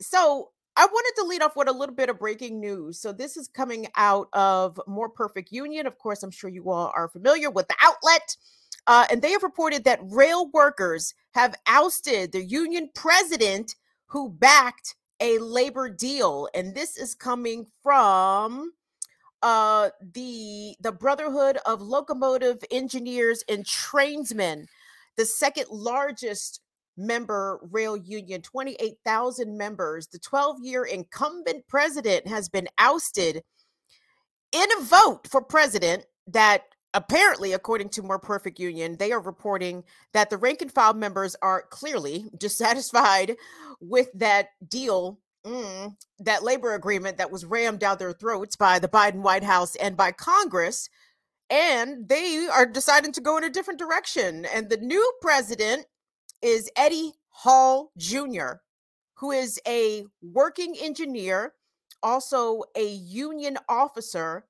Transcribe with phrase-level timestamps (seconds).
[0.00, 3.00] so I wanted to lead off with a little bit of breaking news.
[3.00, 5.86] So this is coming out of More Perfect Union.
[5.86, 8.36] Of course, I'm sure you all are familiar with the outlet.
[8.86, 13.74] Uh, and they have reported that rail workers have ousted the union president
[14.06, 16.48] who backed a labor deal.
[16.54, 18.72] And this is coming from
[19.42, 24.68] uh, the the Brotherhood of Locomotive Engineers and Trainsmen,
[25.16, 26.60] the second largest
[26.96, 30.06] member rail union, 28,000 members.
[30.06, 33.42] The 12 year incumbent president has been ousted
[34.52, 36.64] in a vote for president that
[36.94, 41.36] apparently, according to More Perfect Union, they are reporting that the rank and file members
[41.42, 43.36] are clearly dissatisfied
[43.80, 45.18] with that deal.
[45.44, 49.76] Mm, that labor agreement that was rammed down their throats by the Biden White House
[49.76, 50.88] and by Congress,
[51.48, 54.44] and they are deciding to go in a different direction.
[54.46, 55.86] And the new president
[56.42, 58.60] is Eddie Hall Jr.,
[59.14, 61.54] who is a working engineer,
[62.02, 64.46] also a union officer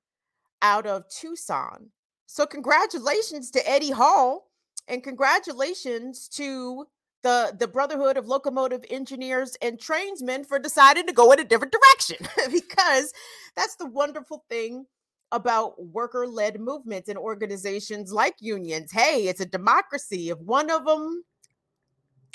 [0.61, 1.89] out of Tucson.
[2.25, 4.49] So, congratulations to Eddie Hall,
[4.87, 6.87] and congratulations to
[7.23, 11.73] the, the Brotherhood of Locomotive Engineers and Trainsmen for deciding to go in a different
[11.73, 12.17] direction
[12.51, 13.11] because
[13.55, 14.85] that's the wonderful thing
[15.31, 18.91] about worker led movements and organizations like unions.
[18.91, 20.29] Hey, it's a democracy.
[20.29, 21.23] If one of them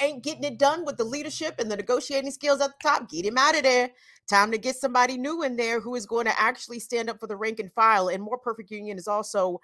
[0.00, 3.24] ain't getting it done with the leadership and the negotiating skills at the top, get
[3.24, 3.90] him out of there.
[4.28, 7.26] Time to get somebody new in there who is going to actually stand up for
[7.26, 8.08] the rank and file.
[8.08, 9.60] And More Perfect Union is also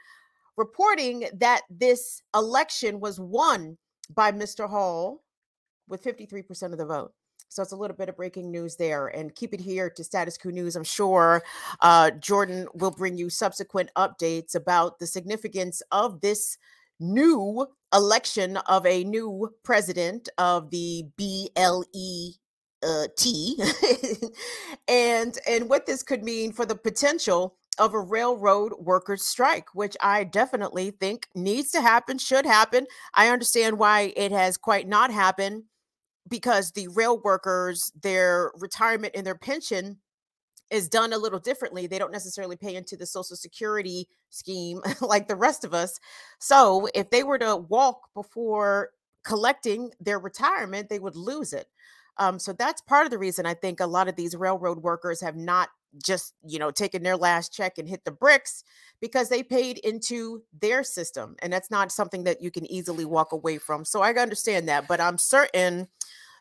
[0.57, 3.79] reporting that this election was won
[4.15, 4.69] by Mr.
[4.69, 5.23] Hall
[5.87, 7.13] with 53% of the vote.
[7.49, 9.09] So it's a little bit of breaking news there.
[9.09, 10.77] And keep it here to Status Quo News.
[10.77, 11.43] I'm sure
[11.81, 16.59] uh, Jordan will bring you subsequent updates about the significance of this
[17.01, 22.35] new election of a new president of the BLE
[22.83, 23.61] uh, T.
[24.89, 29.97] And and what this could mean for the potential of a railroad workers strike which
[30.01, 32.87] I definitely think needs to happen should happen.
[33.15, 35.65] I understand why it has quite not happened
[36.29, 39.99] because the rail workers their retirement and their pension
[40.71, 41.87] is done a little differently.
[41.87, 45.99] They don't necessarily pay into the social security scheme like the rest of us.
[46.39, 48.91] So if they were to walk before
[49.25, 51.69] collecting their retirement, they would lose it.
[52.19, 55.21] Um, so that's part of the reason I think a lot of these railroad workers
[55.21, 55.69] have not
[56.05, 58.63] just you know taken their last check and hit the bricks
[59.01, 63.33] because they paid into their system and that's not something that you can easily walk
[63.33, 65.89] away from so i understand that but i'm certain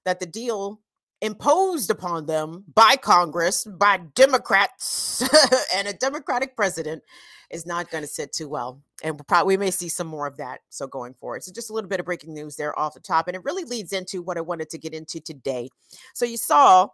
[0.03, 0.81] that the deal
[1.21, 5.23] imposed upon them by Congress, by Democrats,
[5.75, 7.03] and a Democratic president
[7.49, 8.81] is not going to sit too well.
[9.03, 10.59] And probably we may see some more of that.
[10.69, 11.43] So going forward.
[11.43, 13.27] So just a little bit of breaking news there off the top.
[13.27, 15.69] And it really leads into what I wanted to get into today.
[16.13, 16.89] So you saw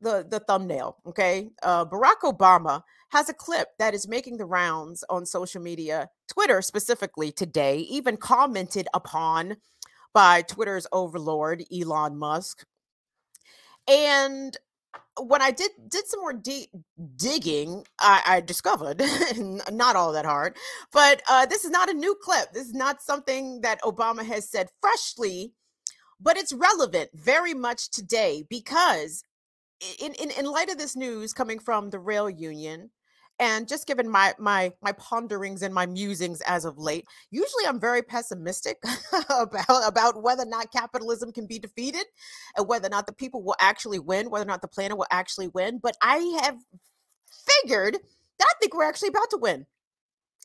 [0.00, 1.48] the, the thumbnail, okay?
[1.62, 6.60] Uh, Barack Obama has a clip that is making the rounds on social media, Twitter
[6.60, 9.56] specifically today, even commented upon
[10.12, 12.64] by Twitter's overlord, Elon Musk.
[13.88, 14.56] And
[15.20, 16.70] when I did did some more deep
[17.16, 19.02] digging, I, I discovered
[19.72, 20.56] not all that hard,
[20.92, 22.52] but uh, this is not a new clip.
[22.52, 25.52] This is not something that Obama has said freshly,
[26.20, 29.24] but it's relevant very much today because
[30.00, 32.90] in, in, in light of this news coming from the rail union,
[33.38, 37.80] and just given my my my ponderings and my musings as of late usually i'm
[37.80, 38.78] very pessimistic
[39.30, 42.04] about about whether or not capitalism can be defeated
[42.56, 45.06] and whether or not the people will actually win whether or not the planet will
[45.10, 46.56] actually win but i have
[47.62, 47.94] figured
[48.38, 49.66] that i think we're actually about to win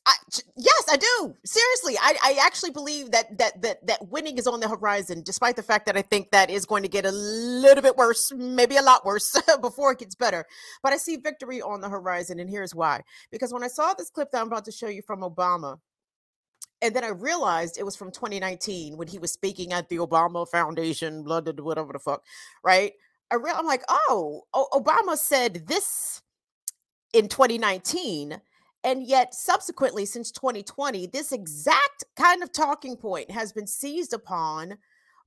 [0.06, 0.14] I,
[0.58, 1.36] yes, I do.
[1.46, 5.56] Seriously, I, I actually believe that that that that winning is on the horizon, despite
[5.56, 8.78] the fact that I think that is going to get a little bit worse, maybe
[8.78, 10.46] a lot worse, before it gets better.
[10.84, 13.04] But I see victory on the horizon, and here's why.
[13.32, 15.80] Because when I saw this clip that I'm about to show you from Obama,
[16.82, 20.48] and then I realized it was from 2019 when he was speaking at the Obama
[20.48, 22.24] Foundation, blah, blah, blah whatever the fuck,
[22.64, 22.94] right?
[23.32, 26.22] I re- I'm like, oh, o- Obama said this
[27.14, 28.42] in 2019
[28.84, 34.78] and yet, subsequently, since 2020, this exact kind of talking point has been seized upon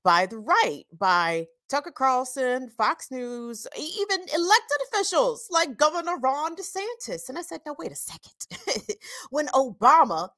[0.02, 7.28] by the right, by Tucker Carlson, Fox News, even elected officials like Governor Ron DeSantis.
[7.28, 8.96] And I said, no, wait a second.
[9.30, 10.28] when Obama,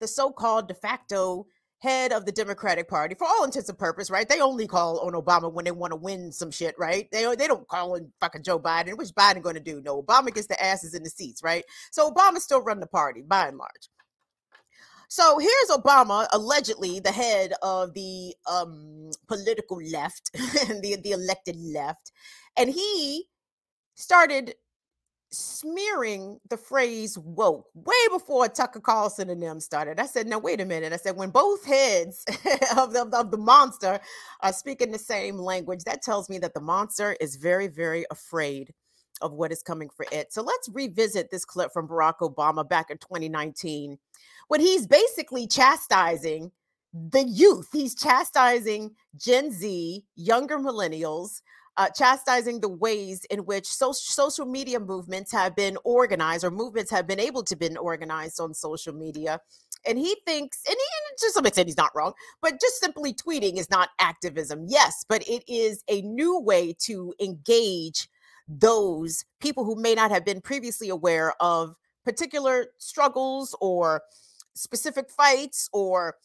[0.00, 1.46] the so called de facto
[1.80, 4.28] head of the Democratic Party for all intents and purposes, right?
[4.28, 7.08] They only call on Obama when they want to win some shit, right?
[7.10, 8.96] They they don't call on fucking Joe Biden.
[8.96, 9.80] What's Biden going to do?
[9.80, 11.64] No, Obama gets the asses in the seats, right?
[11.90, 13.88] So Obama's still running the party by and large.
[15.08, 22.12] So here's Obama, allegedly the head of the um, political left, the, the elected left,
[22.56, 23.24] and he
[23.96, 24.54] started
[25.32, 30.00] smearing the phrase woke way before Tucker Carlson and them started.
[30.00, 30.92] I said, now wait a minute.
[30.92, 32.24] I said, when both heads
[32.76, 34.00] of, the, of the monster
[34.40, 38.72] are speaking the same language, that tells me that the monster is very, very afraid
[39.20, 40.32] of what is coming for it.
[40.32, 43.98] So let's revisit this clip from Barack Obama back in 2019
[44.48, 46.50] when he's basically chastising
[46.92, 47.68] the youth.
[47.72, 51.42] He's chastising Gen Z, younger millennials
[51.80, 56.90] uh, chastising the ways in which so- social media movements have been organized or movements
[56.90, 59.40] have been able to been organized on social media.
[59.86, 62.12] And he thinks, and, he, and to some extent, he's not wrong,
[62.42, 64.66] but just simply tweeting is not activism.
[64.68, 68.10] Yes, but it is a new way to engage
[68.46, 71.74] those people who may not have been previously aware of
[72.04, 74.02] particular struggles or
[74.52, 76.16] specific fights or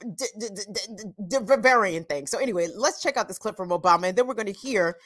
[0.00, 2.26] the Bavarian thing.
[2.26, 4.96] So anyway, let's check out this clip from Obama, and then we're going to hear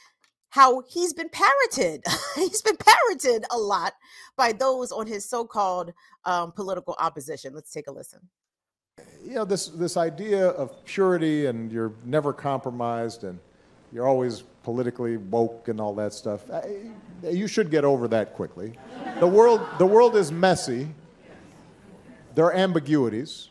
[0.50, 2.04] how he's been parroted.
[2.34, 3.94] he's been parroted a lot
[4.36, 5.92] by those on his so-called
[6.24, 7.54] um, political opposition.
[7.54, 8.20] Let's take a listen.
[9.24, 13.38] You know this this idea of purity and you're never compromised and
[13.92, 16.42] you're always politically woke and all that stuff.
[17.22, 18.74] You should get over that quickly.
[19.18, 20.88] The world the world is messy.
[22.34, 23.48] There are ambiguities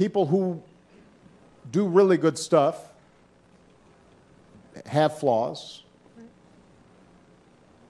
[0.00, 0.62] people who
[1.70, 2.90] do really good stuff
[4.86, 5.82] have flaws.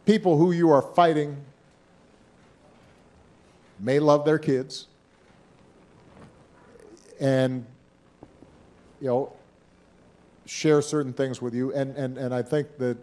[0.07, 1.37] People who you are fighting
[3.79, 4.89] may love their kids.
[7.21, 7.65] And
[9.01, 9.33] you know
[10.47, 11.73] share certain things with you.
[11.75, 12.97] And, and, and i think that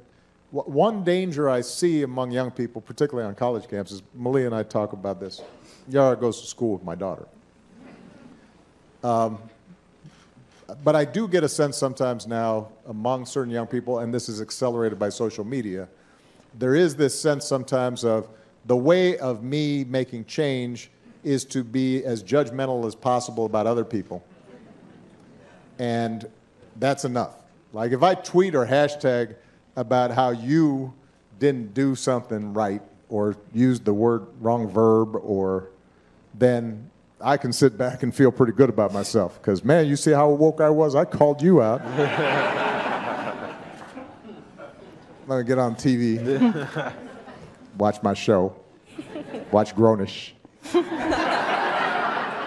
[0.51, 4.92] one danger i see among young people particularly on college campuses malia and i talk
[4.92, 5.42] about this.
[5.88, 7.25] Yara goes to school with my daughter
[9.07, 9.39] um,
[10.83, 14.42] but I do get a sense sometimes now among certain young people, and this is
[14.42, 15.88] accelerated by social media,
[16.54, 18.27] there is this sense sometimes of
[18.65, 20.92] the way of me making change
[21.24, 24.25] is to be as judgmental as possible about other people.
[25.80, 26.30] And
[26.75, 27.36] that's enough.
[27.71, 29.36] Like if I tweet or hashtag
[29.77, 30.94] about how you
[31.39, 35.69] didn't do something right or used the word wrong verb or
[36.33, 36.89] then
[37.19, 40.30] I can sit back and feel pretty good about myself because, man, you see how
[40.30, 40.94] woke I was?
[40.94, 41.81] I called you out.
[45.22, 46.94] I'm going to get on TV,
[47.78, 48.56] watch my show,
[49.52, 50.36] watch Grown-ish.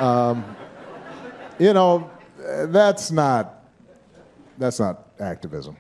[0.01, 0.57] Um,
[1.59, 3.65] you know, that's not,
[4.57, 5.77] that's not activism.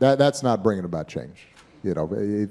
[0.00, 1.48] That, that's not bringing about change.
[1.82, 2.50] You know, if,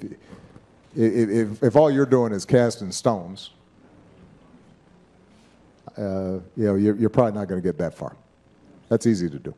[0.95, 3.51] if, if all you're doing is casting stones,
[5.97, 8.15] uh, you know, you're, you're probably not going to get that far.
[8.89, 9.51] That's easy to do.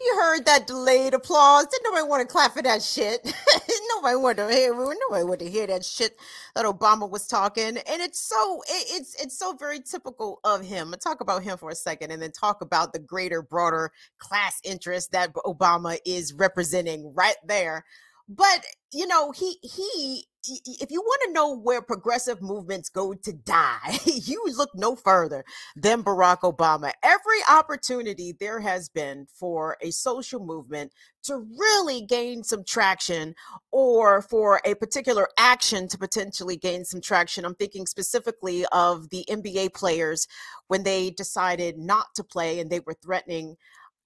[0.00, 1.66] you heard that delayed applause.
[1.66, 3.20] Didn't nobody want to clap for that shit?
[3.96, 4.72] nobody wanted to hear.
[4.74, 6.16] Nobody wanted to hear that shit
[6.54, 7.76] that Obama was talking.
[7.76, 10.92] And it's so it, it's it's so very typical of him.
[10.94, 14.60] I talk about him for a second, and then talk about the greater, broader class
[14.64, 17.84] interest that Obama is representing right there
[18.28, 23.32] but you know he he if you want to know where progressive movements go to
[23.32, 25.44] die, you look no further
[25.76, 26.92] than Barack Obama.
[27.02, 30.92] Every opportunity there has been for a social movement
[31.24, 33.34] to really gain some traction
[33.70, 37.44] or for a particular action to potentially gain some traction.
[37.44, 40.26] I'm thinking specifically of the NBA players
[40.66, 43.56] when they decided not to play and they were threatening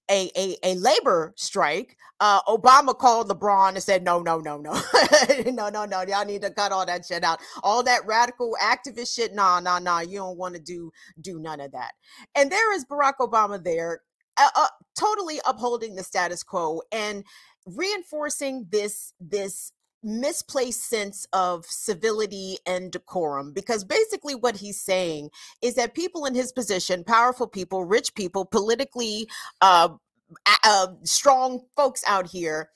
[0.09, 4.79] a, a, a labor strike, uh, Obama called LeBron and said, no, no, no, no,
[5.45, 7.39] no, no, no, y'all need to cut all that shit out.
[7.63, 11.59] All that radical activist shit, nah, nah, nah, you don't want to do do none
[11.59, 11.93] of that.
[12.35, 14.01] And there is Barack Obama there,
[14.37, 17.23] uh, uh, totally upholding the status quo and
[17.65, 19.71] reinforcing this this
[20.03, 25.29] misplaced sense of civility and decorum because basically what he's saying
[25.61, 29.27] is that people in his position powerful people rich people politically
[29.61, 29.89] uh,
[30.63, 32.69] uh, strong folks out here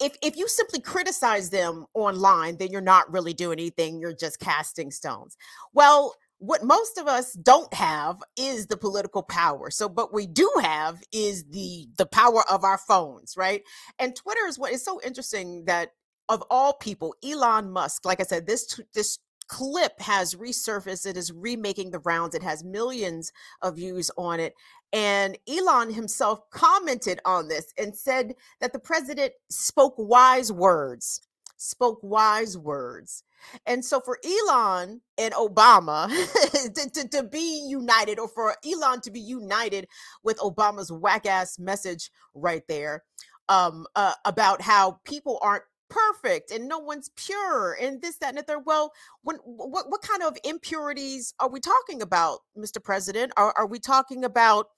[0.00, 4.40] if if you simply criticize them online then you're not really doing anything you're just
[4.40, 5.36] casting stones.
[5.72, 9.70] Well what most of us don't have is the political power.
[9.70, 13.62] So but we do have is the the power of our phones right?
[13.98, 15.92] And twitter is what is so interesting that
[16.28, 19.18] of all people, Elon Musk, like I said, this this
[19.48, 21.06] clip has resurfaced.
[21.06, 22.34] It is remaking the rounds.
[22.34, 23.32] It has millions
[23.62, 24.54] of views on it.
[24.92, 31.22] And Elon himself commented on this and said that the president spoke wise words,
[31.56, 33.24] spoke wise words.
[33.66, 36.08] And so for Elon and Obama
[36.74, 39.86] to, to, to, be united, or for Elon to be united
[40.22, 43.04] with Obama's whack ass message right there
[43.48, 48.38] um, uh, about how people aren't perfect and no one's pure and this that and
[48.38, 48.92] the third well
[49.22, 53.32] when what, what kind of impurities are we talking about mr president?
[53.36, 54.68] Are, are we talking about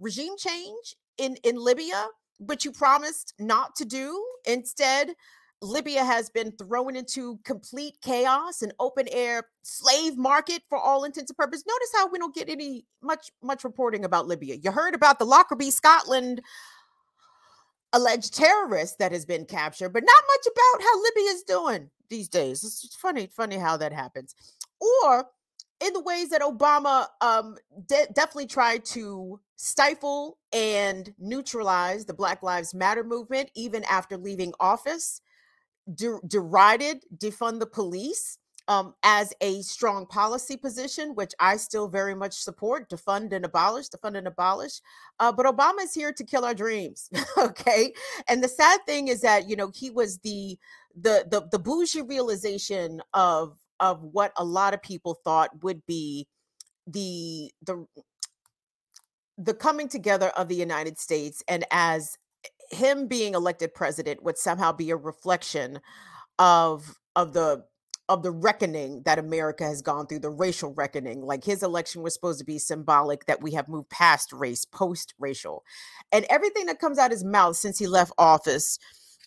[0.00, 2.06] regime change in in libya
[2.40, 4.24] but you promised not to do?
[4.46, 5.14] Instead
[5.62, 11.30] libya has been thrown into complete chaos an open air slave market for all intents
[11.30, 14.56] and purposes notice how we don't get any much much reporting about libya.
[14.56, 16.42] You heard about the lockerbie scotland
[17.92, 22.28] alleged terrorist that has been captured, but not much about how Libya is doing these
[22.28, 22.64] days.
[22.64, 24.34] It's funny, funny how that happens.
[24.80, 25.26] Or
[25.80, 27.56] in the ways that Obama um,
[27.86, 34.52] de- definitely tried to stifle and neutralize the Black Lives Matter movement, even after leaving
[34.60, 35.20] office,
[35.94, 42.14] de- derided, defund the police, um, as a strong policy position, which I still very
[42.14, 44.80] much support to fund and abolish, to fund and abolish.
[45.18, 47.10] Uh, but Obama is here to kill our dreams.
[47.38, 47.92] okay.
[48.28, 50.58] And the sad thing is that, you know, he was the
[50.94, 56.26] the the, the bougie realization of of what a lot of people thought would be
[56.86, 57.86] the the
[59.38, 62.16] the coming together of the United States and as
[62.70, 65.80] him being elected president would somehow be a reflection
[66.38, 67.64] of of the
[68.12, 71.22] of the reckoning that America has gone through, the racial reckoning.
[71.22, 75.14] Like his election was supposed to be symbolic that we have moved past race, post
[75.18, 75.64] racial.
[76.12, 78.78] And everything that comes out his mouth since he left office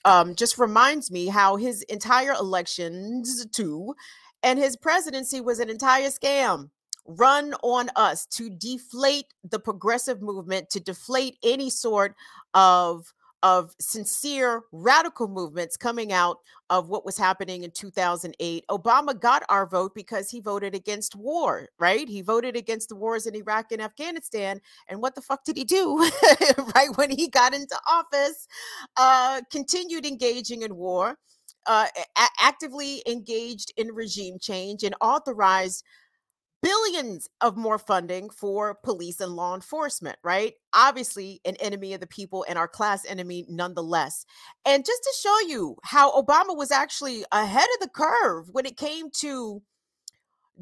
[0.06, 3.96] um, just reminds me how his entire elections, too,
[4.44, 6.70] and his presidency was an entire scam
[7.08, 12.15] run on us to deflate the progressive movement, to deflate any sort
[12.54, 13.13] of
[13.46, 16.40] of sincere radical movements coming out
[16.72, 18.66] of what was happening in 2008.
[18.72, 22.10] Obama got our vote because he voted against war, right?
[22.10, 24.60] He voted against the wars in Iraq and Afghanistan.
[24.88, 25.96] And what the fuck did he do?
[26.75, 28.48] right when he got into office,
[28.98, 31.20] uh, continued engaging in war,
[31.68, 31.86] uh,
[32.18, 35.84] a- actively engaged in regime change, and authorized
[36.66, 40.54] billions of more funding for police and law enforcement, right?
[40.74, 44.26] Obviously, an enemy of the people and our class enemy nonetheless.
[44.66, 48.78] And just to show you how Obama was actually ahead of the curve when it
[48.78, 49.62] came to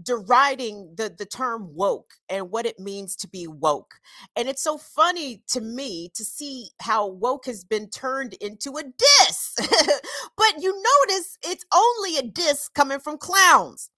[0.02, 3.94] deriding the the term woke and what it means to be woke.
[4.36, 8.84] And it's so funny to me to see how woke has been turned into a
[8.84, 9.56] diss.
[10.38, 13.90] but you notice it's only a diss coming from clowns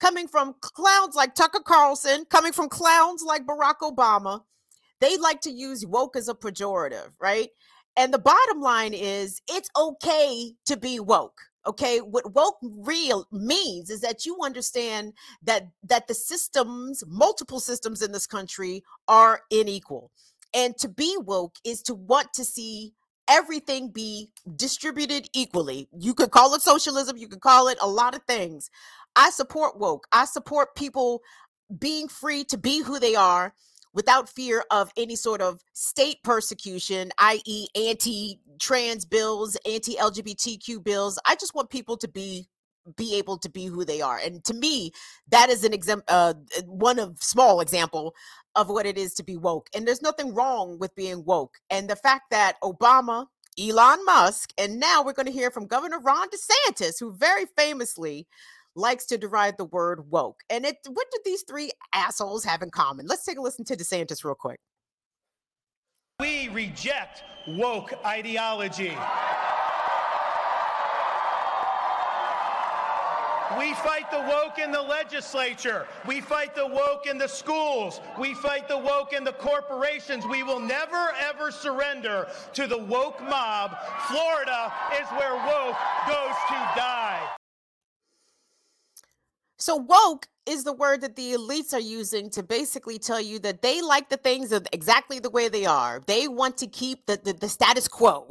[0.00, 4.42] coming from clowns like Tucker Carlson, coming from clowns like Barack Obama.
[5.00, 7.50] They like to use woke as a pejorative, right?
[7.96, 11.38] And the bottom line is it's okay to be woke.
[11.66, 18.02] Okay, what woke real means is that you understand that that the systems, multiple systems
[18.02, 20.10] in this country are unequal.
[20.52, 22.92] And to be woke is to want to see
[23.28, 25.88] everything be distributed equally.
[25.98, 28.70] You could call it socialism, you could call it a lot of things.
[29.16, 30.06] I support woke.
[30.12, 31.22] I support people
[31.78, 33.54] being free to be who they are
[33.92, 41.18] without fear of any sort of state persecution, i.e., anti trans bills, anti LGBTQ bills.
[41.24, 42.48] I just want people to be
[42.96, 44.92] be able to be who they are and to me
[45.30, 46.34] that is an example uh,
[46.66, 48.14] one of small example
[48.56, 51.88] of what it is to be woke and there's nothing wrong with being woke and
[51.88, 53.26] the fact that obama
[53.58, 58.26] elon musk and now we're going to hear from governor ron desantis who very famously
[58.76, 60.42] likes to deride the word woke.
[60.50, 63.06] And it what do these three assholes have in common?
[63.06, 64.58] Let's take a listen to DeSantis real quick.
[66.20, 68.96] We reject woke ideology.
[73.58, 75.86] We fight the woke in the legislature.
[76.06, 78.00] We fight the woke in the schools.
[78.18, 80.24] We fight the woke in the corporations.
[80.26, 83.76] We will never, ever surrender to the woke mob.
[84.08, 85.76] Florida is where woke
[86.06, 87.20] goes to die.
[89.64, 93.62] So woke is the word that the elites are using to basically tell you that
[93.62, 96.02] they like the things exactly the way they are.
[96.06, 98.26] They want to keep the, the, the status quo.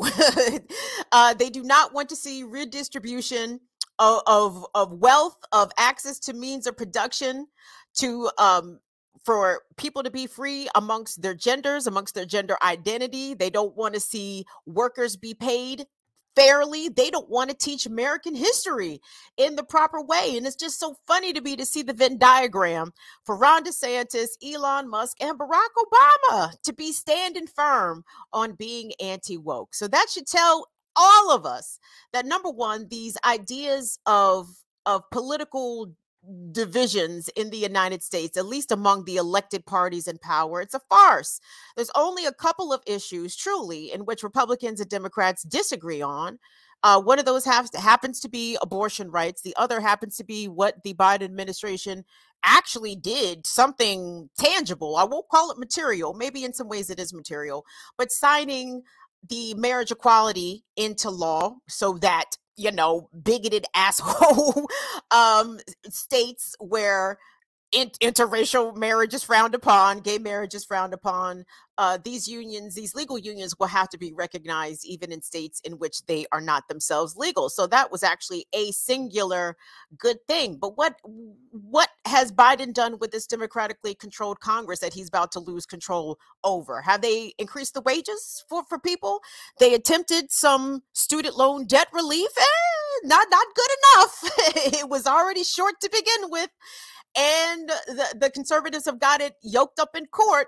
[1.12, 3.62] uh, they do not want to see redistribution
[3.98, 7.48] of, of, of wealth, of access to means of production,
[7.96, 8.80] to um,
[9.26, 13.34] for people to be free amongst their genders, amongst their gender identity.
[13.34, 15.88] They don't want to see workers be paid
[16.36, 16.90] fairly.
[16.90, 19.02] They don't want to teach American history
[19.38, 20.36] in the proper way.
[20.36, 22.94] And it's just so funny to me to see the Venn diagram
[23.26, 29.38] for Ron DeSantis, Elon Musk, and Barack Obama to be standing firm on being anti
[29.38, 29.74] woke.
[29.76, 31.80] So that should tell all of us
[32.12, 34.48] that number one, these ideas of
[34.86, 35.94] of political
[36.52, 40.62] divisions in the United States, at least among the elected parties in power.
[40.62, 41.40] It's a farce.
[41.76, 46.40] There's only a couple of issues, truly, in which Republicans and Democrats disagree on.
[46.84, 49.42] Uh, one of those has, happens to be abortion rights.
[49.42, 52.04] The other happens to be what the Biden administration
[52.44, 54.98] actually did something tangible.
[54.98, 56.14] I won't call it material.
[56.14, 57.66] Maybe in some ways it is material,
[57.98, 58.84] but signing
[59.30, 64.68] the marriage equality into law so that you know, bigoted asshole
[65.12, 67.18] um, states where
[67.74, 71.46] in- interracial marriage is frowned upon, gay marriage is frowned upon.
[71.78, 75.74] Uh, these unions, these legal unions, will have to be recognized even in states in
[75.80, 77.50] which they are not themselves legal.
[77.50, 79.58] So that was actually a singular
[79.98, 80.58] good thing.
[80.62, 80.96] But what
[81.52, 86.20] what has Biden done with this democratically controlled Congress that he's about to lose control
[86.44, 86.82] over?
[86.82, 89.22] Have they increased the wages for for people?
[89.60, 92.30] They attempted some student loan debt relief.
[92.38, 94.24] Eh, not not good enough.
[94.82, 96.50] it was already short to begin with
[97.18, 100.48] and the, the conservatives have got it yoked up in court.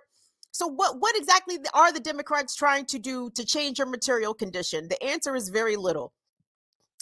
[0.52, 4.88] So what what exactly are the Democrats trying to do to change your material condition?
[4.90, 6.14] The answer is very little.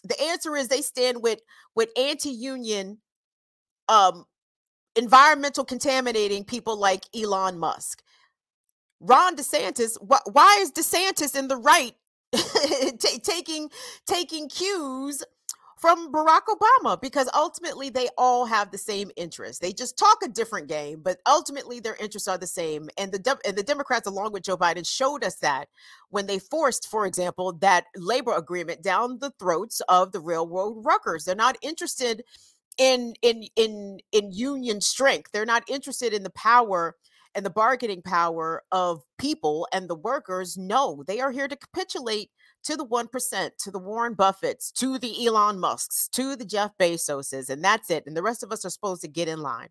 [0.04, 1.42] The answer is they stand with
[1.76, 3.00] with anti-union
[3.90, 4.26] um
[4.96, 8.04] environmental contaminating people like Elon Musk.
[9.02, 11.96] Ron DeSantis, wh- why is DeSantis in the right
[12.36, 13.70] t- taking
[14.08, 15.24] taking cues
[15.84, 19.60] from Barack Obama because ultimately they all have the same interests.
[19.60, 22.90] They just talk a different game, but ultimately their interests are the same.
[22.98, 25.68] And the and the Democrats, along with Joe Biden, showed us that
[26.10, 31.26] when they forced, for example, that labor agreement down the throats of the railroad workers.
[31.26, 32.24] They're not interested
[32.78, 35.32] in in in in union strength.
[35.34, 36.96] They're not interested in the power
[37.36, 40.58] and the bargaining power of people and the workers.
[40.58, 42.30] No, they are here to capitulate
[42.64, 47.50] to the 1%, to the Warren Buffetts, to the Elon Musks, to the Jeff Bezoses,
[47.50, 48.06] and that's it.
[48.08, 49.70] And the rest of us are supposed to get in line.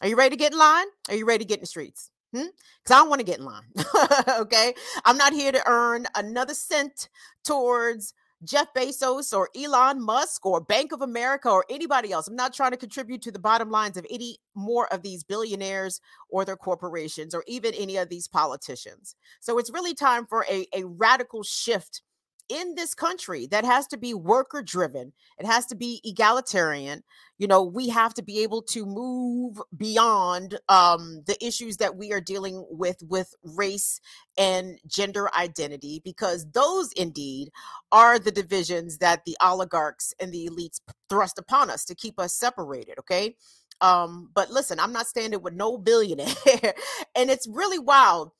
[0.00, 0.86] Are you ready to get in line?
[1.08, 2.10] Are you ready to get in the streets?
[2.32, 2.48] Because
[2.88, 2.92] hmm?
[2.92, 3.62] I don't want to get in line.
[4.40, 4.74] okay.
[5.04, 7.08] I'm not here to earn another cent
[7.44, 12.26] towards Jeff Bezos or Elon Musk or Bank of America or anybody else.
[12.26, 16.00] I'm not trying to contribute to the bottom lines of any more of these billionaires
[16.28, 19.14] or their corporations or even any of these politicians.
[19.40, 22.02] So it's really time for a, a radical shift
[22.48, 27.02] in this country that has to be worker driven it has to be egalitarian
[27.38, 32.12] you know we have to be able to move beyond um, the issues that we
[32.12, 34.00] are dealing with with race
[34.36, 37.50] and gender identity because those indeed
[37.90, 42.34] are the divisions that the oligarchs and the elites thrust upon us to keep us
[42.34, 43.36] separated okay?
[43.80, 46.26] Um, but listen i'm not standing with no billionaire
[47.16, 48.30] and it's really wild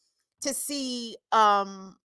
[0.43, 1.97] to see um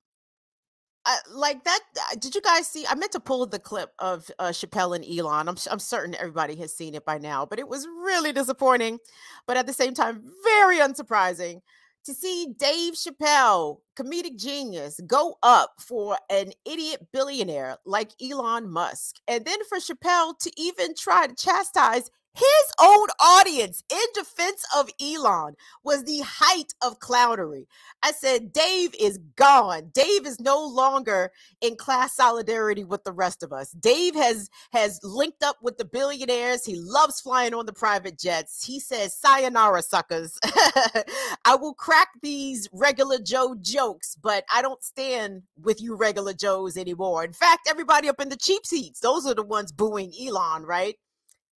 [1.31, 1.79] Like that.
[1.95, 2.85] Uh, did you guys see?
[2.87, 5.47] I meant to pull the clip of uh, Chappelle and Elon.
[5.47, 8.99] I'm, I'm certain everybody has seen it by now, but it was really disappointing,
[9.45, 11.61] but at the same time, very unsurprising
[12.07, 19.17] to see Dave Chappelle, comedic genius, go up for an idiot billionaire like Elon Musk.
[19.27, 24.91] And then for Chappelle to even try to chastise his own audience in defense of
[25.01, 27.65] Elon was the height of clownery.
[28.03, 29.89] I said, Dave is gone.
[29.91, 33.71] Dave is no longer in class solidarity with the rest of us.
[33.71, 36.63] Dave has has linked up with the billionaires.
[36.63, 38.63] He loves flying on the private jets.
[38.63, 40.37] He says, Sayonara, suckers.
[41.45, 46.77] I will crack these regular Joe jokes, but I don't stand with you regular Joes
[46.77, 47.23] anymore.
[47.23, 50.95] In fact, everybody up in the cheap seats, those are the ones booing Elon, right?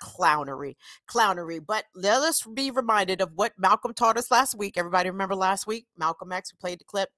[0.01, 0.77] Clownery,
[1.09, 1.61] clownery.
[1.65, 4.77] But let us be reminded of what Malcolm taught us last week.
[4.77, 5.87] Everybody remember last week?
[5.97, 7.11] Malcolm X, we played the clip.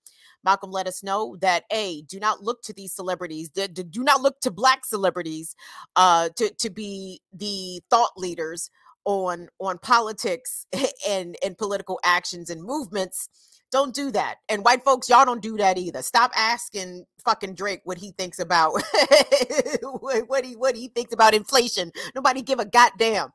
[0.45, 4.41] Malcolm let us know that a do not look to these celebrities, do, not look
[4.41, 5.55] to black celebrities
[5.97, 8.71] uh, to to be the thought leaders
[9.05, 10.67] on on politics
[11.09, 13.29] and and political actions and movements
[13.73, 14.37] don't do that.
[14.49, 16.03] And white folks, y'all don't do that either.
[16.03, 18.73] Stop asking fucking Drake what he thinks about
[19.83, 21.91] what he what he thinks about inflation.
[22.15, 23.31] Nobody give a goddamn.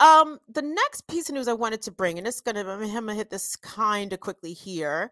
[0.00, 3.14] Um, the next piece of news I wanted to bring, and it's gonna I'm gonna
[3.14, 5.10] hit this kind of quickly here.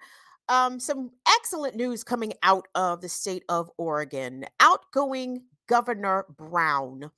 [0.48, 4.44] Um, some excellent news coming out of the state of Oregon.
[4.58, 7.10] Outgoing Governor Brown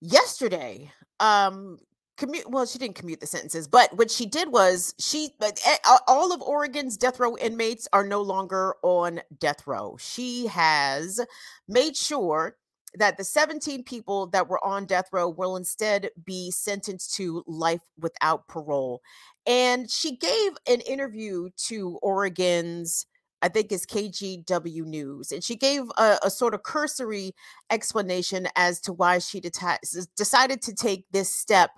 [0.00, 1.78] yesterday um
[2.16, 5.76] commute well she didn't commute the sentences but what she did was she eh,
[6.08, 9.96] all of oregon's death row inmates are no longer on death row.
[9.98, 11.20] She has
[11.68, 12.56] made sure
[12.94, 17.82] that the 17 people that were on death row will instead be sentenced to life
[17.98, 19.02] without parole.
[19.46, 23.06] And she gave an interview to oregon's
[23.42, 25.32] I think is KGW News.
[25.32, 27.34] And she gave a, a, sort of cursory
[27.70, 29.78] explanation as to why she deta-
[30.16, 31.70] decided to take this step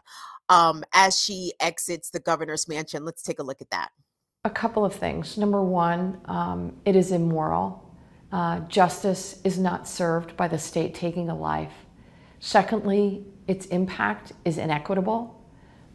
[0.49, 3.05] um, as she exits the governor's mansion.
[3.05, 3.91] Let's take a look at that.
[4.45, 5.37] A couple of things.
[5.37, 7.85] Number one, um, it is immoral.
[8.31, 11.73] Uh, justice is not served by the state taking a life.
[12.41, 15.43] Secondly, its impact is inequitable,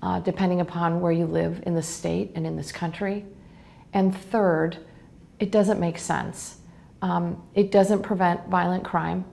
[0.02, 3.26] uh, depending upon where you live in the state and in this country.
[3.94, 4.80] And third,
[5.44, 6.60] it doesn't make sense.
[7.02, 9.26] Um, it doesn't prevent violent crime,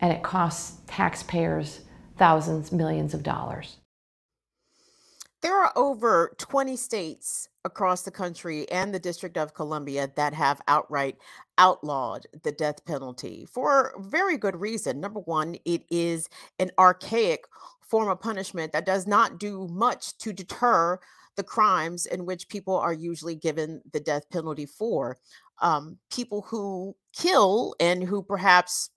[0.00, 1.82] and it costs taxpayers
[2.18, 3.76] thousands, millions of dollars.
[5.40, 10.60] There are over 20 states across the country and the District of Columbia that have
[10.66, 11.16] outright
[11.58, 14.98] outlawed the death penalty for very good reason.
[14.98, 17.44] Number one, it is an archaic
[17.80, 20.98] form of punishment that does not do much to deter
[21.36, 25.18] the crimes in which people are usually given the death penalty for.
[25.60, 28.90] Um, people who kill and who perhaps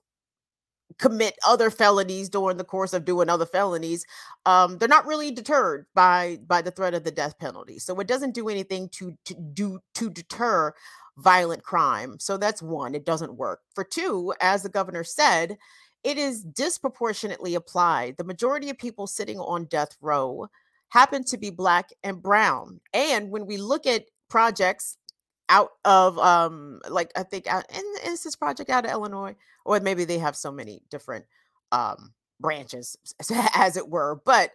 [0.98, 4.06] commit other felonies during the course of doing other felonies
[4.46, 7.78] um, they're not really deterred by by the threat of the death penalty.
[7.78, 10.72] So it doesn't do anything to to do to deter
[11.18, 12.18] violent crime.
[12.20, 13.60] So that's one it doesn't work.
[13.74, 15.56] For two as the governor said
[16.04, 18.16] it is disproportionately applied.
[18.16, 20.46] The majority of people sitting on death row
[20.90, 22.80] happen to be black and brown.
[22.94, 24.98] And when we look at projects
[25.48, 29.80] out of um like I think out and is this project out of Illinois or
[29.80, 31.24] maybe they have so many different
[31.72, 32.96] um branches
[33.54, 34.50] as it were but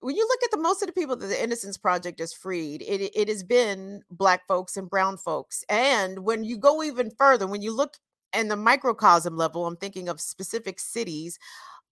[0.00, 2.82] when you look at the most of the people that the innocence project has freed
[2.82, 7.46] it, it has been black folks and brown folks and when you go even further
[7.46, 7.94] when you look
[8.34, 11.38] in the microcosm level i'm thinking of specific cities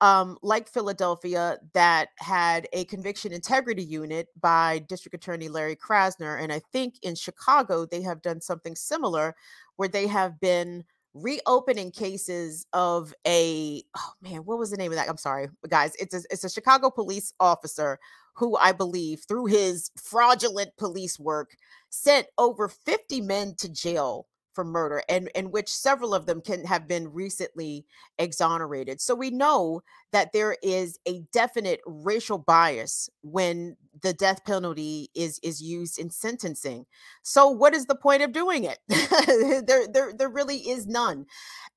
[0.00, 6.42] um, like Philadelphia, that had a conviction integrity unit by District Attorney Larry Krasner.
[6.42, 9.35] And I think in Chicago, they have done something similar
[9.76, 14.96] where they have been reopening cases of a oh man what was the name of
[14.96, 18.00] that i'm sorry guys it's a, it's a chicago police officer
[18.35, 21.57] who i believe through his fraudulent police work
[21.88, 26.64] sent over 50 men to jail for murder and in which several of them can
[26.64, 27.85] have been recently
[28.19, 29.01] exonerated.
[29.01, 35.38] So we know that there is a definite racial bias when the death penalty is
[35.43, 36.87] is used in sentencing.
[37.23, 38.79] So what is the point of doing it?
[39.67, 41.27] There, there there really is none.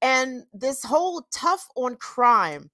[0.01, 2.69] And this whole tough on crime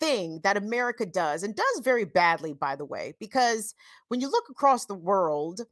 [0.00, 3.74] thing that America does and does very badly by the way because
[4.08, 5.62] when you look across the world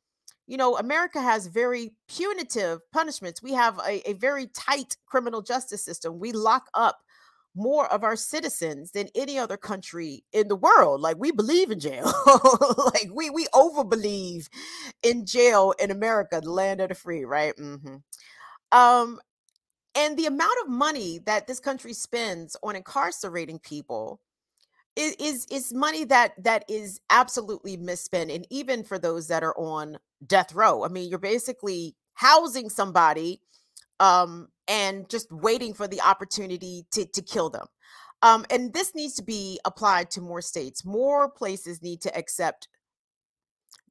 [0.46, 3.42] you know, America has very punitive punishments.
[3.42, 6.18] We have a, a, very tight criminal justice system.
[6.18, 6.98] We lock up
[7.54, 11.00] more of our citizens than any other country in the world.
[11.00, 12.12] Like we believe in jail.
[12.76, 14.48] like we we over believe
[15.02, 17.54] in jail in America, the land of the free, right?
[17.57, 17.96] Mm-hmm.
[18.72, 19.20] Um,
[19.94, 24.20] and the amount of money that this country spends on incarcerating people
[24.96, 29.57] is is, is money that that is absolutely misspent and even for those that are
[29.57, 30.84] on death row.
[30.84, 33.40] I mean you're basically housing somebody
[34.00, 37.66] um and just waiting for the opportunity to to kill them.
[38.22, 40.84] Um and this needs to be applied to more states.
[40.84, 42.68] More places need to accept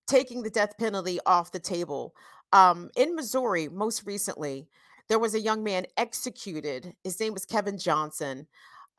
[0.08, 2.14] taking the death penalty off the table.
[2.52, 4.68] Um in missouri most recently
[5.10, 6.94] there was a young man executed.
[7.04, 8.48] His name was kevin johnson.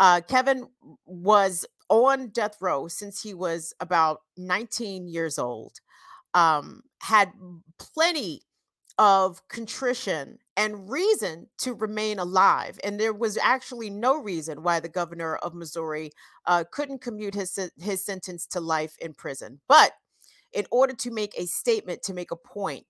[0.00, 0.66] Uh, Kevin
[1.06, 5.78] was on death row since he was about 19 years old,
[6.34, 7.32] um, had
[7.78, 8.42] plenty
[8.98, 12.78] of contrition and reason to remain alive.
[12.84, 16.12] And there was actually no reason why the governor of Missouri
[16.46, 19.60] uh, couldn't commute his, his sentence to life in prison.
[19.68, 19.92] But
[20.52, 22.86] in order to make a statement, to make a point,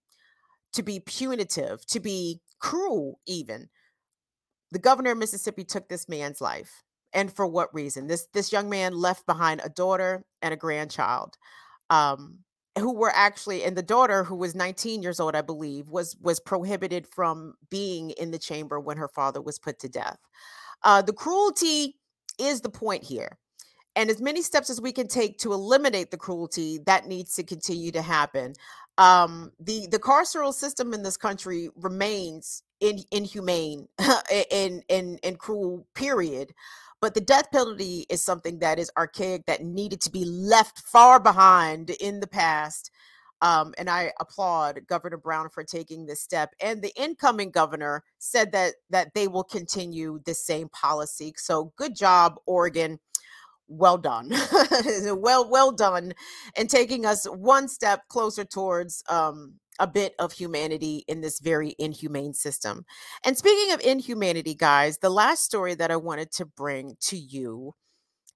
[0.74, 3.68] to be punitive, to be cruel, even,
[4.70, 6.83] the governor of Mississippi took this man's life
[7.14, 11.37] and for what reason this this young man left behind a daughter and a grandchild
[11.90, 12.40] um,
[12.78, 16.40] who were actually and the daughter who was 19 years old i believe was was
[16.40, 20.18] prohibited from being in the chamber when her father was put to death.
[20.82, 21.96] Uh, the cruelty
[22.38, 23.38] is the point here
[23.96, 27.42] and as many steps as we can take to eliminate the cruelty that needs to
[27.42, 28.54] continue to happen.
[28.98, 35.37] Um, the the carceral system in this country remains in, inhumane and in, in, in
[35.37, 36.52] cruel period
[37.04, 41.20] but the death penalty is something that is archaic that needed to be left far
[41.20, 42.90] behind in the past
[43.42, 46.54] um, and I applaud Governor Brown for taking this step.
[46.62, 51.34] And the incoming governor said that that they will continue the same policy.
[51.36, 53.00] So good job, Oregon.
[53.68, 54.30] Well done,
[55.20, 56.14] well well done,
[56.56, 61.74] and taking us one step closer towards um, a bit of humanity in this very
[61.78, 62.84] inhumane system.
[63.24, 67.74] And speaking of inhumanity, guys, the last story that I wanted to bring to you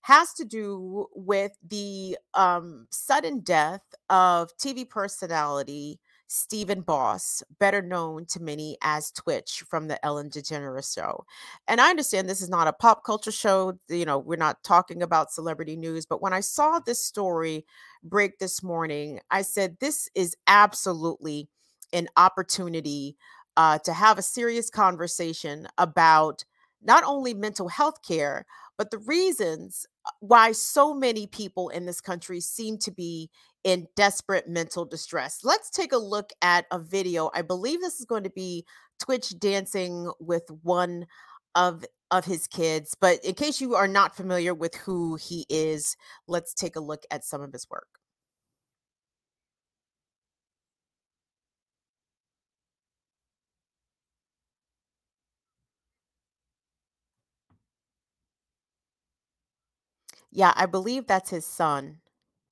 [0.03, 8.27] has to do with the um, sudden death of TV personality Stephen Boss, better known
[8.27, 11.25] to many as Twitch from the Ellen DeGeneres show.
[11.67, 13.79] And I understand this is not a pop culture show.
[13.89, 16.05] You know, we're not talking about celebrity news.
[16.07, 17.65] But when I saw this story
[18.05, 21.49] break this morning, I said, this is absolutely
[21.95, 23.17] an opportunity
[23.57, 26.45] uh, to have a serious conversation about
[26.83, 28.45] not only mental health care,
[28.77, 33.31] but the reasons uh, why so many people in this country seem to be
[33.65, 35.41] in desperate mental distress.
[35.45, 37.31] Let's take a look at a video.
[37.35, 38.65] I believe this is going to be
[39.01, 41.07] Twitch dancing with one
[41.55, 45.95] of of his kids, but in case you are not familiar with who he is,
[46.27, 47.89] let's take a look at some of his work.
[60.31, 62.01] Yeah, I believe that's his son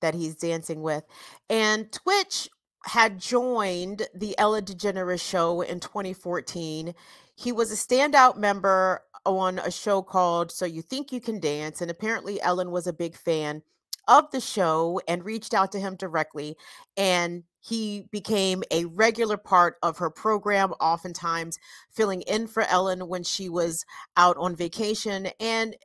[0.00, 1.04] that he's dancing with.
[1.48, 2.48] And Twitch
[2.84, 6.94] had joined the Ellen DeGeneres show in 2014.
[7.34, 11.80] He was a standout member on a show called So You Think You Can Dance.
[11.80, 13.62] And apparently, Ellen was a big fan
[14.08, 16.56] of the show and reached out to him directly.
[16.96, 21.58] And he became a regular part of her program, oftentimes
[21.90, 23.84] filling in for Ellen when she was
[24.16, 25.28] out on vacation.
[25.40, 25.76] And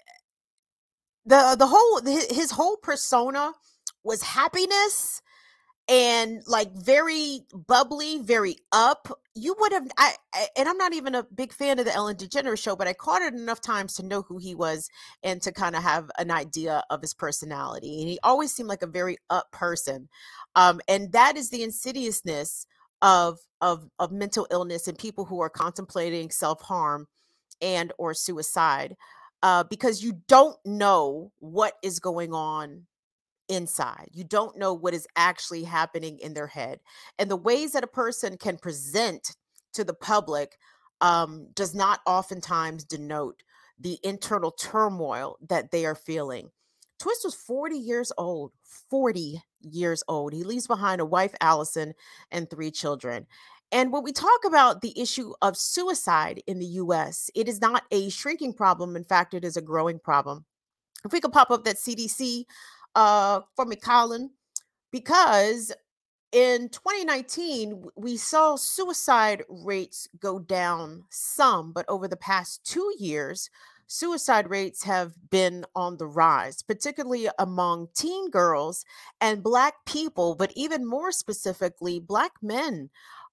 [1.25, 3.53] the the whole his whole persona
[4.03, 5.21] was happiness
[5.87, 9.07] and like very bubbly, very up.
[9.33, 12.15] You would have, I, I, and I'm not even a big fan of the Ellen
[12.15, 14.89] DeGeneres show, but I caught it enough times to know who he was
[15.23, 17.99] and to kind of have an idea of his personality.
[17.99, 20.07] And he always seemed like a very up person,
[20.55, 22.67] um, and that is the insidiousness
[23.01, 27.07] of of of mental illness and people who are contemplating self harm
[27.61, 28.95] and or suicide
[29.43, 32.85] uh, because you don't know what is going on
[33.51, 34.09] inside.
[34.13, 36.79] You don't know what is actually happening in their head.
[37.19, 39.35] And the ways that a person can present
[39.73, 40.57] to the public
[41.01, 43.43] um, does not oftentimes denote
[43.79, 46.49] the internal turmoil that they are feeling.
[46.99, 48.51] Twitch was 40 years old,
[48.89, 50.33] 40 years old.
[50.33, 51.93] He leaves behind a wife, Allison,
[52.31, 53.27] and three children.
[53.71, 57.83] And when we talk about the issue of suicide in the US, it is not
[57.91, 58.95] a shrinking problem.
[58.95, 60.45] In fact, it is a growing problem.
[61.03, 62.45] If we could pop up that CDC
[62.95, 64.29] uh, for McCollin,
[64.91, 65.71] because
[66.31, 73.49] in 2019, we saw suicide rates go down some, but over the past two years,
[73.85, 78.85] suicide rates have been on the rise, particularly among teen girls
[79.19, 82.89] and Black people, but even more specifically, Black men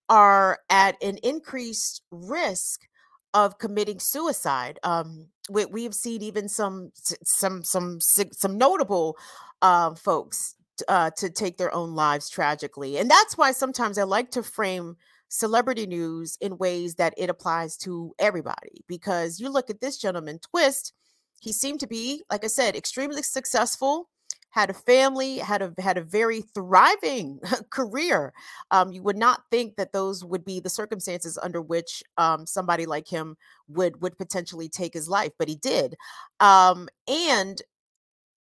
[0.09, 2.88] are at an increased risk
[3.35, 4.79] of committing suicide.
[4.83, 6.93] Um, we, we've seen even some
[7.25, 9.17] some some some notable
[9.63, 10.55] uh, folks
[10.89, 14.97] uh, to take their own lives tragically, and that's why sometimes I like to frame
[15.29, 18.85] celebrity news in ways that it applies to everybody.
[18.87, 20.93] Because you look at this gentleman, Twitch,
[21.41, 24.09] he seemed to be, like I said, extremely successful
[24.51, 28.33] had a family, had a had a very thriving career.
[28.71, 32.87] Um, you would not think that those would be the circumstances under which um, somebody
[32.87, 33.37] like him
[33.69, 35.97] would would potentially take his life, but he did.
[36.41, 37.61] Um, and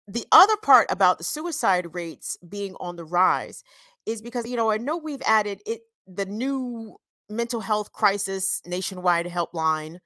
[0.09, 3.65] the other part about the suicide rates being on the rise
[4.07, 6.97] is because you know I know we've added it the new
[7.29, 9.99] mental health crisis nationwide helpline.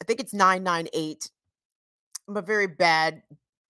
[0.00, 1.30] I think it's 998.
[2.28, 3.22] I'm a very bad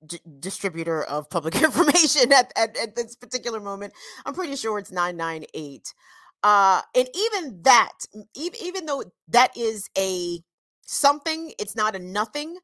[0.07, 3.93] d- distributor of public information at, at, at, this particular moment.
[4.25, 5.95] I'm pretty sure it's 998.
[6.43, 7.93] Uh, and even that,
[8.35, 10.41] even, even though that is a
[10.83, 12.57] something, it's not a nothing.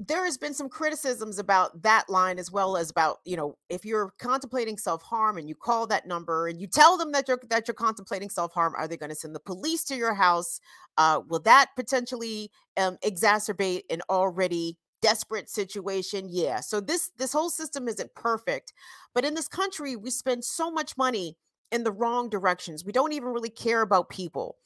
[0.00, 3.84] There has been some criticisms about that line as well as about, you know, if
[3.84, 7.66] you're contemplating self-harm and you call that number and you tell them that you're that
[7.66, 10.60] you're contemplating self-harm, are they going to send the police to your house?
[10.96, 17.50] Uh, will that potentially um, exacerbate an already desperate situation yeah so this this whole
[17.50, 18.72] system isn't perfect
[19.14, 21.36] but in this country we spend so much money
[21.70, 24.56] in the wrong directions we don't even really care about people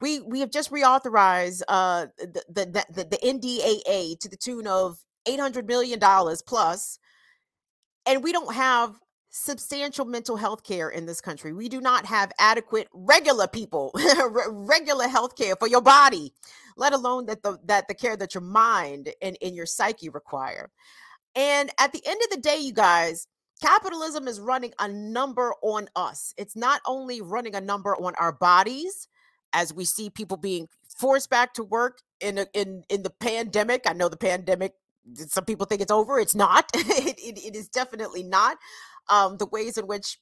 [0.00, 4.98] we we have just reauthorized uh the the the, the ndaa to the tune of
[5.26, 6.98] 800 million dollars plus
[8.06, 9.00] and we don't have
[9.32, 11.52] substantial mental health care in this country.
[11.52, 13.92] We do not have adequate regular people,
[14.50, 16.32] regular health care for your body,
[16.76, 20.70] let alone that the that the care that your mind and, and your psyche require.
[21.34, 23.26] And at the end of the day, you guys,
[23.62, 26.34] capitalism is running a number on us.
[26.36, 29.08] It's not only running a number on our bodies,
[29.52, 33.82] as we see people being forced back to work in a, in in the pandemic.
[33.86, 34.74] I know the pandemic.
[35.14, 36.18] Some people think it's over.
[36.18, 36.70] It's not.
[36.74, 38.56] it, it, it is definitely not
[39.08, 40.18] um, the ways in which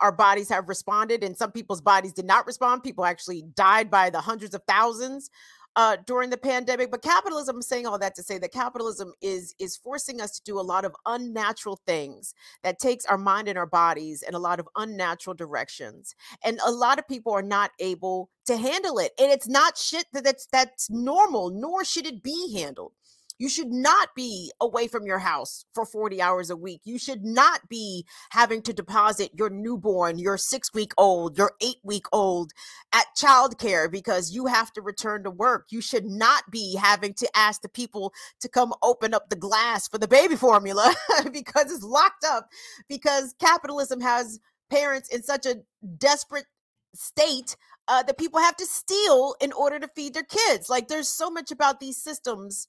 [0.00, 2.82] our bodies have responded, and some people's bodies did not respond.
[2.82, 5.30] People actually died by the hundreds of thousands
[5.76, 6.90] uh, during the pandemic.
[6.90, 10.42] But capitalism, I'm saying all that to say that capitalism is is forcing us to
[10.44, 14.38] do a lot of unnatural things that takes our mind and our bodies in a
[14.38, 19.12] lot of unnatural directions, and a lot of people are not able to handle it.
[19.18, 22.92] And it's not shit that that's that's normal, nor should it be handled.
[23.38, 26.82] You should not be away from your house for 40 hours a week.
[26.84, 31.78] You should not be having to deposit your newborn, your six week old, your eight
[31.82, 32.52] week old
[32.92, 35.66] at childcare because you have to return to work.
[35.70, 39.88] You should not be having to ask the people to come open up the glass
[39.88, 40.94] for the baby formula
[41.32, 42.48] because it's locked up
[42.88, 44.38] because capitalism has
[44.70, 45.56] parents in such a
[45.98, 46.46] desperate
[46.94, 47.56] state
[47.88, 50.70] uh, that people have to steal in order to feed their kids.
[50.70, 52.68] Like there's so much about these systems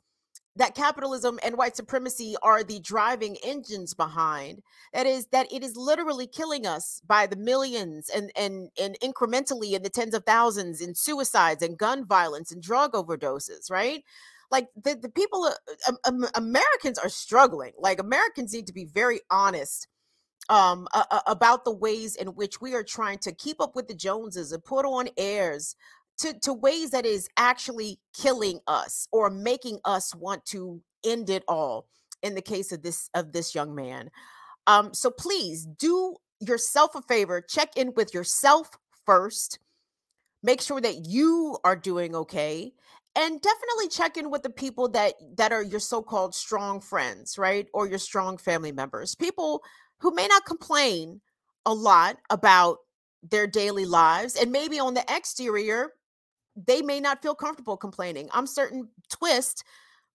[0.56, 4.62] that capitalism and white supremacy are the driving engines behind.
[4.94, 9.74] That is that it is literally killing us by the millions and and and incrementally
[9.74, 14.04] in the tens of thousands in suicides and gun violence and drug overdoses right?
[14.52, 15.50] Like the, the people
[15.88, 17.74] uh, um, americans are struggling.
[17.78, 19.88] Like americans need to be very honest
[20.50, 23.96] um uh, about the ways in which we are trying to keep up with the
[23.96, 25.76] joneses and put on airs
[26.20, 31.44] to, to ways that is actually killing us or making us want to end it
[31.48, 31.88] all
[32.24, 34.10] in the case of this of this young man.
[34.68, 38.70] Um so please do yourself a favor check in with yourself
[39.06, 39.60] first.
[40.42, 42.74] Make sure that you are doing okay
[43.16, 47.68] and definitely check in with the people that that are your so-called strong friends right
[47.74, 49.64] or your strong family members people
[50.00, 51.22] who may not complain
[51.66, 52.80] a lot about
[53.24, 55.92] their daily lives and maybe on the exterior
[56.56, 58.30] they may not feel comfortable complaining.
[58.34, 59.46] I'm certain Twitch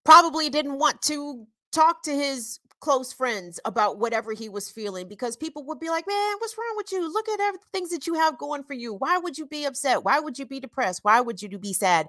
[0.03, 5.37] probably didn't want to talk to his close friends about whatever he was feeling because
[5.37, 7.11] people would be like, Man, what's wrong with you?
[7.11, 8.93] Look at every things that you have going for you.
[8.93, 10.03] Why would you be upset?
[10.03, 11.01] Why would you be depressed?
[11.03, 12.07] Why would you be sad?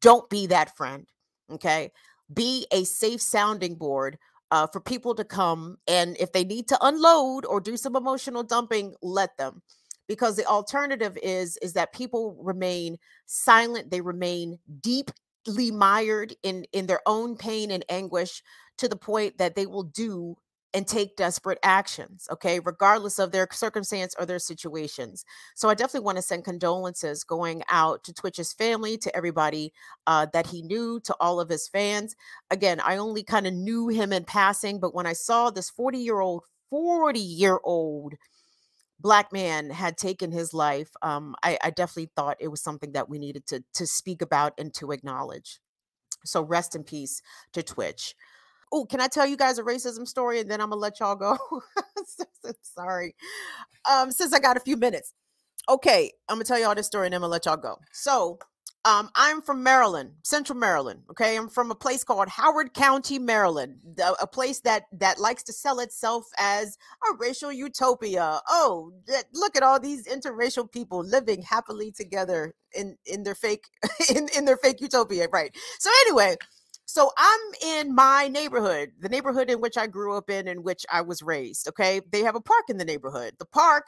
[0.00, 1.06] Don't be that friend.
[1.50, 1.90] Okay.
[2.32, 4.18] Be a safe sounding board
[4.50, 5.78] uh, for people to come.
[5.88, 9.62] And if they need to unload or do some emotional dumping, let them
[10.10, 16.86] because the alternative is is that people remain silent they remain deeply mired in in
[16.86, 18.42] their own pain and anguish
[18.76, 20.36] to the point that they will do
[20.72, 25.24] and take desperate actions, okay, regardless of their circumstance or their situations.
[25.56, 29.72] So I definitely want to send condolences going out to Twitch's family, to everybody
[30.06, 32.14] uh, that he knew, to all of his fans.
[32.52, 35.98] Again, I only kind of knew him in passing, but when I saw this 40
[35.98, 38.14] year old, 40 year old
[39.00, 43.08] black man had taken his life, um, I, I definitely thought it was something that
[43.08, 45.60] we needed to to speak about and to acknowledge.
[46.24, 48.14] So rest in peace to Twitch.
[48.72, 51.16] Oh, can I tell you guys a racism story and then I'm gonna let y'all
[51.16, 51.38] go?
[52.62, 53.14] Sorry.
[53.90, 55.12] Um, since I got a few minutes.
[55.68, 57.78] Okay, I'm gonna tell y'all this story and then I'm gonna let y'all go.
[57.92, 58.38] So
[58.84, 61.02] um, I'm from Maryland, Central Maryland.
[61.10, 63.78] Okay, I'm from a place called Howard County, Maryland,
[64.20, 68.40] a place that that likes to sell itself as a racial utopia.
[68.48, 68.92] Oh,
[69.34, 73.64] look at all these interracial people living happily together in in their fake
[74.14, 75.54] in in their fake utopia, right?
[75.78, 76.36] So anyway,
[76.86, 80.86] so I'm in my neighborhood, the neighborhood in which I grew up in, in which
[80.90, 81.68] I was raised.
[81.68, 83.34] Okay, they have a park in the neighborhood.
[83.38, 83.84] The park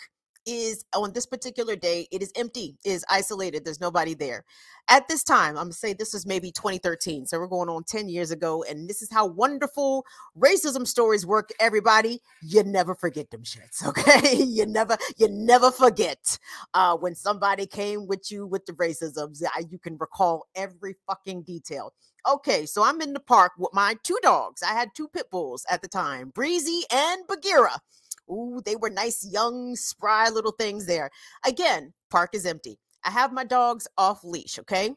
[0.47, 4.45] is on this particular day it is empty is isolated there's nobody there.
[4.89, 8.09] At this time i'm gonna say this was maybe 2013 so we're going on 10
[8.09, 10.05] years ago and this is how wonderful
[10.39, 12.21] racism stories work everybody.
[12.43, 14.43] You never forget them shits okay?
[14.43, 16.39] You never you never forget
[16.75, 21.93] uh when somebody came with you with the racisms you can recall every fucking detail.
[22.29, 25.65] Okay so i'm in the park with my two dogs i had two pit bulls
[25.69, 27.81] at the time breezy and bagheera
[28.31, 31.11] Ooh, they were nice, young, spry little things there.
[31.45, 32.79] Again, park is empty.
[33.05, 34.95] I have my dogs off leash, okay?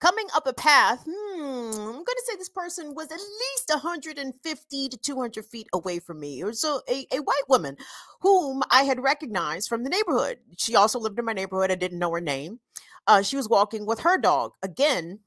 [0.00, 4.88] Coming up a path, hmm, I'm going to say this person was at least 150
[4.88, 6.42] to 200 feet away from me.
[6.42, 7.76] Was a, a, a white woman
[8.20, 10.38] whom I had recognized from the neighborhood.
[10.58, 11.70] She also lived in my neighborhood.
[11.70, 12.58] I didn't know her name.
[13.06, 14.52] Uh, she was walking with her dog.
[14.60, 15.20] Again,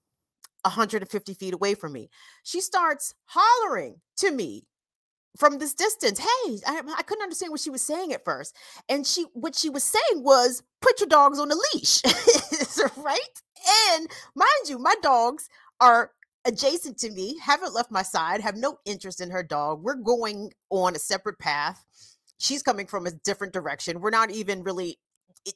[0.63, 2.09] 150 feet away from me.
[2.43, 4.65] She starts hollering to me
[5.37, 6.19] from this distance.
[6.19, 8.55] Hey, I, I, couldn't understand what she was saying at first.
[8.89, 12.01] And she what she was saying was put your dogs on a leash.
[12.97, 13.19] right?
[13.91, 16.11] And mind you, my dogs are
[16.45, 19.83] adjacent to me, haven't left my side, have no interest in her dog.
[19.83, 21.83] We're going on a separate path.
[22.37, 24.01] She's coming from a different direction.
[24.01, 24.99] We're not even really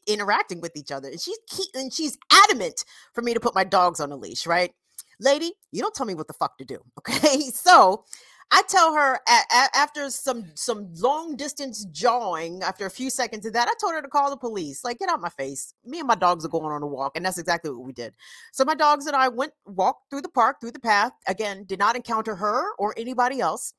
[0.07, 1.09] interacting with each other.
[1.09, 1.37] And she's
[1.73, 4.71] and she's adamant for me to put my dogs on a leash, right?
[5.19, 6.79] Lady, you don't tell me what the fuck to do.
[6.99, 7.49] Okay.
[7.51, 8.03] So
[8.51, 13.45] I tell her a- a- after some some long distance jawing, after a few seconds
[13.45, 14.83] of that, I told her to call the police.
[14.83, 15.73] Like, get out my face.
[15.85, 18.15] Me and my dogs are going on a walk, and that's exactly what we did.
[18.51, 21.11] So my dogs and I went walked through the park, through the path.
[21.27, 23.73] Again, did not encounter her or anybody else.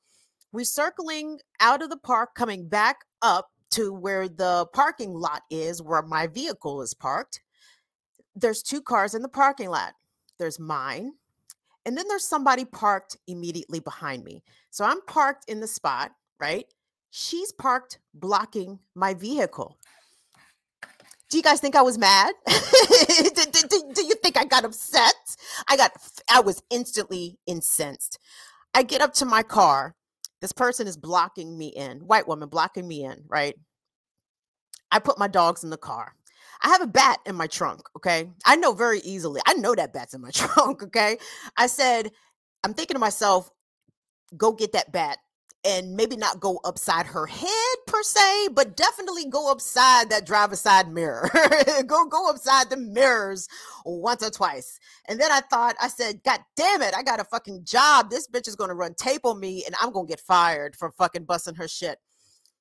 [0.53, 5.81] We're circling out of the park, coming back up to where the parking lot is,
[5.81, 7.41] where my vehicle is parked.
[8.35, 9.93] There's two cars in the parking lot.
[10.39, 11.13] There's mine
[11.85, 14.43] and then there's somebody parked immediately behind me.
[14.69, 16.65] So I'm parked in the spot, right?
[17.09, 19.77] She's parked blocking my vehicle.
[21.29, 22.33] Do you guys think I was mad?
[22.47, 25.15] do, do, do, you think I got upset?
[25.69, 25.91] I got,
[26.29, 28.19] I was instantly incensed.
[28.73, 29.95] I get up to my car.
[30.41, 33.55] This person is blocking me in, white woman blocking me in, right?
[34.91, 36.15] I put my dogs in the car.
[36.63, 37.81] I have a bat in my trunk.
[37.97, 38.29] Okay.
[38.45, 39.41] I know very easily.
[39.47, 40.83] I know that bat's in my trunk.
[40.83, 41.17] Okay.
[41.57, 42.11] I said,
[42.63, 43.49] I'm thinking to myself,
[44.37, 45.17] go get that bat
[45.63, 50.59] and maybe not go upside her head per se, but definitely go upside that driver's
[50.61, 51.29] side mirror.
[51.85, 53.47] go go upside the mirrors
[53.85, 54.79] once or twice.
[55.07, 58.09] And then I thought, I said, God damn it, I got a fucking job.
[58.09, 61.25] This bitch is gonna run tape on me and I'm gonna get fired for fucking
[61.25, 61.99] busting her shit.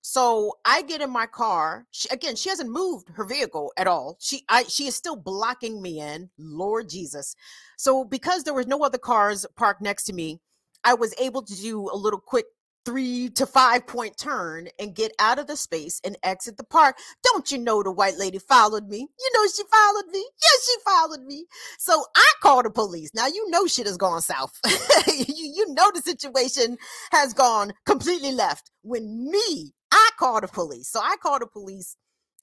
[0.03, 1.87] So I get in my car.
[1.91, 4.17] She, again, she hasn't moved her vehicle at all.
[4.21, 6.31] She I she is still blocking me in.
[6.39, 7.37] Lord Jesus.
[7.77, 10.41] So because there was no other cars parked next to me,
[10.85, 12.47] I was able to do a little quick
[12.87, 16.97] three to five point turn and get out of the space and exit the park.
[17.25, 18.99] Don't you know the white lady followed me?
[18.99, 20.27] You know she followed me.
[20.43, 21.45] Yes, she followed me.
[21.79, 23.11] So I called the police.
[23.15, 24.59] Now you know shit has gone south.
[25.07, 26.79] you, you know the situation
[27.13, 30.89] has gone completely left when me I called the police.
[30.89, 31.97] So I called the police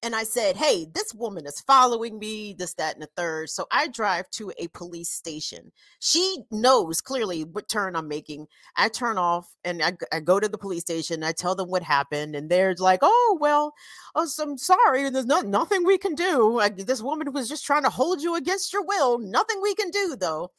[0.03, 3.49] and I said, Hey, this woman is following me, this, that, and the third.
[3.49, 5.71] So I drive to a police station.
[5.99, 8.47] She knows clearly what turn I'm making.
[8.75, 11.23] I turn off and I, I go to the police station.
[11.23, 13.73] I tell them what happened, and they're like, Oh, well,
[14.15, 15.09] oh, so I'm sorry.
[15.09, 16.51] There's no, nothing we can do.
[16.57, 19.17] Like, this woman was just trying to hold you against your will.
[19.19, 20.51] Nothing we can do, though.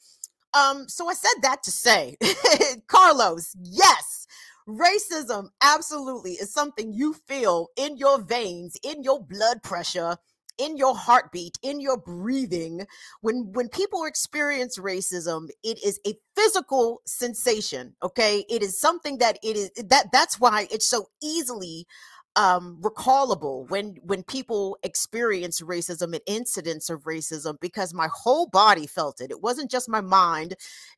[0.54, 2.16] Um, so I said that to say,
[2.86, 4.26] Carlos, yes,
[4.68, 10.18] Racism absolutely is something you feel in your veins, in your blood pressure,
[10.58, 12.86] in your heartbeat, in your breathing.
[13.22, 18.44] When when people experience racism, it is a physical sensation, okay?
[18.50, 21.86] It is something that it is that that's why it's so easily
[22.36, 28.86] um, recallable when when people experience racism and incidents of racism because my whole body
[28.86, 29.30] felt it.
[29.30, 30.52] It wasn't just my mind.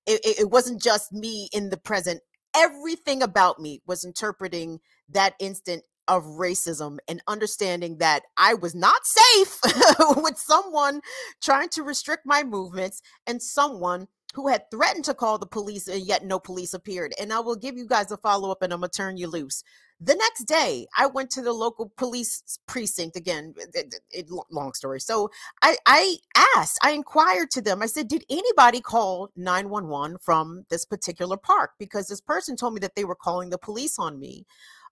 [0.07, 2.21] It, it, it wasn't just me in the present
[2.55, 9.01] everything about me was interpreting that instant of racism and understanding that I was not
[9.05, 9.59] safe
[10.17, 11.01] with someone
[11.41, 16.07] trying to restrict my movements and someone who had threatened to call the police and
[16.07, 17.13] yet no police appeared.
[17.21, 19.63] And I will give you guys a follow up and I'm to turn you loose.
[20.03, 23.53] The next day, I went to the local police precinct again.
[23.61, 24.99] Eh, eh, eh, it, it, long story.
[24.99, 25.31] So
[25.63, 26.17] I, I
[26.57, 27.83] asked, I inquired to them.
[27.83, 31.73] I said, Did anybody call 911 from this particular park?
[31.79, 34.47] Because this person told me that they were calling the police on me.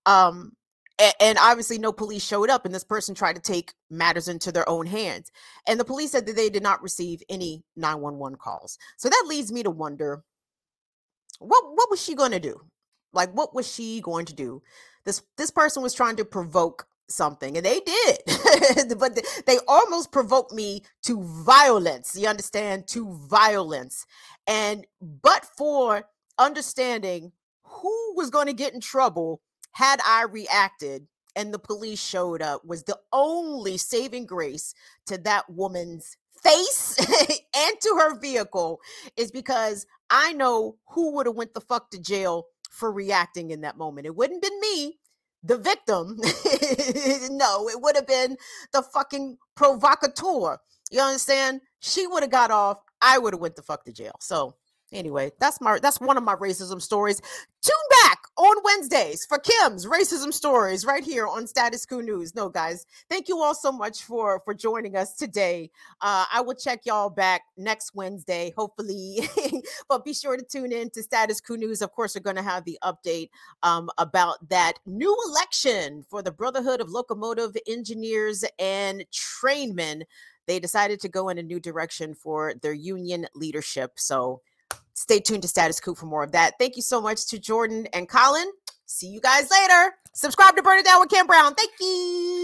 [0.05, 0.53] Um,
[1.21, 4.69] and obviously no police showed up and this person tried to take matters into their
[4.69, 5.31] own hands
[5.69, 9.53] and the police said that they did not receive any 911 calls so that leads
[9.53, 10.25] me to wonder
[11.39, 12.61] what what was she going to do
[13.13, 14.61] like what was she going to do
[15.09, 18.19] this this person was trying to provoke something and they did.
[18.99, 22.87] But they almost provoked me to violence you understand?
[22.89, 24.07] To violence.
[24.47, 26.05] And but for
[26.39, 27.33] understanding
[27.65, 29.41] who was going to get in trouble
[29.73, 31.07] had i reacted
[31.37, 34.75] and the police showed up was the only saving grace
[35.07, 36.97] to that woman's face
[37.57, 38.81] and to her vehicle
[39.17, 43.63] is because i know who would have went the fuck to jail for reacting in
[43.63, 44.07] that moment.
[44.07, 44.99] It wouldn't been me,
[45.43, 46.17] the victim.
[47.37, 48.37] no, it would have been
[48.73, 50.59] the fucking provocateur.
[50.91, 51.61] You understand?
[51.81, 52.79] She would have got off.
[53.01, 54.17] I would have went the fuck to jail.
[54.21, 54.57] So
[54.91, 57.21] Anyway, that's my that's one of my racism stories.
[57.61, 57.75] Tune
[58.05, 62.35] back on Wednesdays for Kim's racism stories right here on Status Coup News.
[62.35, 65.71] No, guys, thank you all so much for for joining us today.
[66.01, 69.29] Uh, I will check y'all back next Wednesday, hopefully.
[69.91, 71.83] but be sure to tune in to Status Coup News.
[71.83, 73.29] Of course, we're going to have the update
[73.63, 80.05] um, about that new election for the Brotherhood of Locomotive Engineers and Trainmen.
[80.47, 83.93] They decided to go in a new direction for their union leadership.
[83.97, 84.41] So
[84.95, 86.53] stay tuned to Status Coup for more of that.
[86.59, 88.51] Thank you so much to Jordan and Colin.
[88.87, 89.95] See you guys later.
[90.13, 91.55] Subscribe to Burn It Down with Kim Brown.
[91.55, 92.39] Thank you.